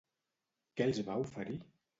[0.79, 1.59] Què els va oferir?